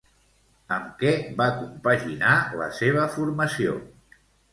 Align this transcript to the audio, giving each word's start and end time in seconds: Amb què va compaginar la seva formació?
Amb 0.77 0.85
què 1.01 1.11
va 1.41 1.45
compaginar 1.57 2.31
la 2.61 2.71
seva 2.79 3.05
formació? 3.17 3.77